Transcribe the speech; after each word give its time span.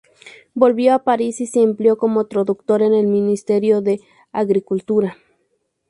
Volvió 0.55 0.95
a 0.95 1.03
París 1.03 1.41
y 1.41 1.45
se 1.45 1.61
empleó 1.61 1.95
como 1.95 2.25
traductor 2.25 2.81
en 2.81 2.95
el 2.95 3.05
Ministerio 3.05 3.81
de 3.81 4.01
Agricultura. 4.31 5.15